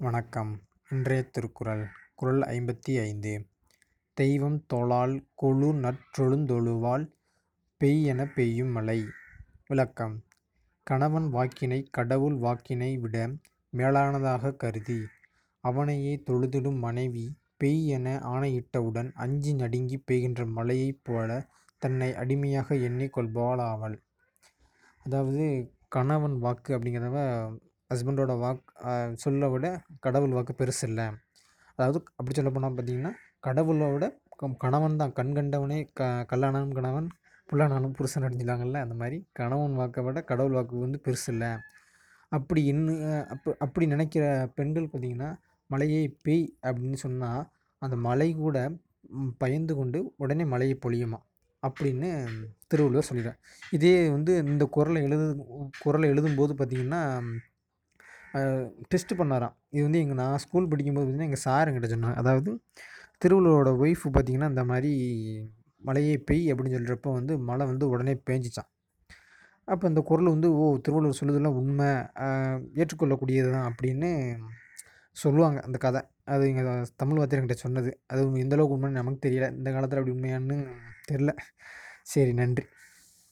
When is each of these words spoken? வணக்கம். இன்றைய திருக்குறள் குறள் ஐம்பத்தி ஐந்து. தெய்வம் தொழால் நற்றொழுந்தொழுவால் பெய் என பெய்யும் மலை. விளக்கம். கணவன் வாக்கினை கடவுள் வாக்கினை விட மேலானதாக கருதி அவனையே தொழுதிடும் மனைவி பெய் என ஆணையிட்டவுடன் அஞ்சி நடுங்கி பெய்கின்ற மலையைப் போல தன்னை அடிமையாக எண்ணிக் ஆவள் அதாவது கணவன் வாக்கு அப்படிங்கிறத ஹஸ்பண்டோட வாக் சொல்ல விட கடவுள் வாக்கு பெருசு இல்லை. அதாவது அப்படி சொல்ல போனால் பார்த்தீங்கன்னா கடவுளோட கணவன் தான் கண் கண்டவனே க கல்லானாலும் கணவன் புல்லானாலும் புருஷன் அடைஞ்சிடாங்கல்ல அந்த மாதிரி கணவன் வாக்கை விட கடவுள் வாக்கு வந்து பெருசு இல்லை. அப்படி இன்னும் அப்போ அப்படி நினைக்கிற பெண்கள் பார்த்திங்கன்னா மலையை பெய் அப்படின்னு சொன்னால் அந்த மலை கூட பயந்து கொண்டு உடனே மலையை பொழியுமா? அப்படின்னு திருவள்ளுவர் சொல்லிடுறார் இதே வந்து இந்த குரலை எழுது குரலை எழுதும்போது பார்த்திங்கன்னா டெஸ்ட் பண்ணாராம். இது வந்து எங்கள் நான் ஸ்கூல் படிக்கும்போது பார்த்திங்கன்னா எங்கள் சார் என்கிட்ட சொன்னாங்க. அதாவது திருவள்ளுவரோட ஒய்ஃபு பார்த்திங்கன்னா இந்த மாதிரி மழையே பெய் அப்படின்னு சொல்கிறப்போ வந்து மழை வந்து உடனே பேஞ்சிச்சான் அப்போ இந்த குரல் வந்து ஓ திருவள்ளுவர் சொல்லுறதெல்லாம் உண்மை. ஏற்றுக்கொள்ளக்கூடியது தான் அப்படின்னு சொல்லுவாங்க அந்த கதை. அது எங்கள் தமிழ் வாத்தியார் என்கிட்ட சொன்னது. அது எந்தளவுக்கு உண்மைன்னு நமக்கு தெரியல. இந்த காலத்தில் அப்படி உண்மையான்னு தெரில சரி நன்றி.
வணக்கம். 0.00 0.62
இன்றைய 0.88 1.22
திருக்குறள் 1.22 1.86
குறள் 2.14 2.38
ஐம்பத்தி 2.38 3.00
ஐந்து. 3.00 3.48
தெய்வம் 4.14 4.64
தொழால் 4.74 5.24
நற்றொழுந்தொழுவால் 5.80 7.14
பெய் 7.80 8.02
என 8.02 8.26
பெய்யும் 8.26 8.68
மலை. 8.68 9.06
விளக்கம். 9.66 10.24
கணவன் 10.82 11.28
வாக்கினை 11.32 11.82
கடவுள் 11.90 12.34
வாக்கினை 12.34 12.98
விட 12.98 13.28
மேலானதாக 13.76 14.56
கருதி 14.56 15.06
அவனையே 15.60 16.22
தொழுதிடும் 16.26 16.78
மனைவி 16.78 17.36
பெய் 17.64 17.86
என 17.86 18.18
ஆணையிட்டவுடன் 18.18 19.12
அஞ்சி 19.12 19.54
நடுங்கி 19.54 20.04
பெய்கின்ற 20.10 20.46
மலையைப் 20.46 21.00
போல 21.02 21.48
தன்னை 21.78 22.14
அடிமையாக 22.14 22.74
எண்ணிக் 22.74 23.12
ஆவள் 23.60 24.02
அதாவது 25.04 25.72
கணவன் 25.88 26.38
வாக்கு 26.38 26.78
அப்படிங்கிறத 26.78 27.18
ஹஸ்பண்டோட 27.90 28.32
வாக் 28.42 28.64
சொல்ல 29.22 29.48
விட 29.52 29.66
கடவுள் 30.04 30.34
வாக்கு 30.36 30.54
பெருசு 30.60 30.82
இல்லை. 30.88 31.06
அதாவது 31.78 31.98
அப்படி 32.18 32.34
சொல்ல 32.38 32.50
போனால் 32.54 32.74
பார்த்தீங்கன்னா 32.78 33.12
கடவுளோட 33.46 34.04
கணவன் 34.64 34.98
தான் 35.02 35.14
கண் 35.18 35.32
கண்டவனே 35.36 35.78
க 35.98 36.08
கல்லானாலும் 36.30 36.74
கணவன் 36.78 37.08
புல்லானாலும் 37.48 37.94
புருஷன் 37.98 38.26
அடைஞ்சிடாங்கல்ல 38.26 38.80
அந்த 38.84 38.94
மாதிரி 39.02 39.18
கணவன் 39.38 39.78
வாக்கை 39.80 40.02
விட 40.06 40.20
கடவுள் 40.30 40.56
வாக்கு 40.58 40.84
வந்து 40.84 40.98
பெருசு 41.06 41.28
இல்லை. 41.34 41.50
அப்படி 42.32 42.60
இன்னும் 42.72 43.02
அப்போ 43.34 43.50
அப்படி 43.64 43.84
நினைக்கிற 43.94 44.24
பெண்கள் 44.58 44.90
பார்த்திங்கன்னா 44.92 45.30
மலையை 45.70 46.04
பெய் 46.26 46.44
அப்படின்னு 46.68 46.98
சொன்னால் 47.04 47.42
அந்த 47.82 47.96
மலை 48.08 48.28
கூட 48.42 48.58
பயந்து 49.42 49.74
கொண்டு 49.80 49.98
உடனே 50.22 50.44
மலையை 50.52 50.76
பொழியுமா? 50.84 51.18
அப்படின்னு 51.62 52.08
திருவள்ளுவர் 52.70 53.08
சொல்லிடுறார் 53.08 53.38
இதே 53.76 53.94
வந்து 54.16 54.32
இந்த 54.52 54.64
குரலை 54.74 55.00
எழுது 55.08 55.26
குரலை 55.84 56.08
எழுதும்போது 56.12 56.52
பார்த்திங்கன்னா 56.58 57.00
டெஸ்ட் 58.92 59.12
பண்ணாராம். 59.20 59.54
இது 59.74 59.84
வந்து 59.86 60.00
எங்கள் 60.04 60.18
நான் 60.22 60.40
ஸ்கூல் 60.44 60.70
படிக்கும்போது 60.72 61.04
பார்த்திங்கன்னா 61.04 61.30
எங்கள் 61.30 61.44
சார் 61.46 61.68
என்கிட்ட 61.68 61.90
சொன்னாங்க. 61.94 62.18
அதாவது 62.22 62.50
திருவள்ளுவரோட 63.22 63.70
ஒய்ஃபு 63.84 64.08
பார்த்திங்கன்னா 64.16 64.50
இந்த 64.54 64.64
மாதிரி 64.70 64.92
மழையே 65.88 66.14
பெய் 66.28 66.44
அப்படின்னு 66.52 66.74
சொல்கிறப்போ 66.76 67.10
வந்து 67.18 67.34
மழை 67.48 67.64
வந்து 67.72 67.84
உடனே 67.92 68.14
பேஞ்சிச்சான் 68.28 68.70
அப்போ 69.72 69.84
இந்த 69.90 70.00
குரல் 70.10 70.32
வந்து 70.34 70.48
ஓ 70.60 70.66
திருவள்ளுவர் 70.84 71.18
சொல்லுறதெல்லாம் 71.18 71.58
உண்மை. 71.60 71.88
ஏற்றுக்கொள்ளக்கூடியது 72.80 73.48
தான் 73.56 73.66
அப்படின்னு 73.70 74.10
சொல்லுவாங்க 75.16 75.58
அந்த 75.66 75.78
கதை. 75.84 76.00
அது 76.32 76.42
எங்கள் 76.50 76.88
தமிழ் 77.00 77.18
வாத்தியார் 77.20 77.40
என்கிட்ட 77.42 77.64
சொன்னது. 77.64 77.90
அது 78.10 78.20
எந்தளவுக்கு 78.44 78.76
உண்மைன்னு 78.76 79.00
நமக்கு 79.00 79.20
தெரியல. 79.26 79.46
இந்த 79.58 79.68
காலத்தில் 79.76 80.00
அப்படி 80.00 80.14
உண்மையான்னு 80.16 80.56
தெரில 81.10 81.32
சரி 82.12 82.32
நன்றி. 82.40 82.64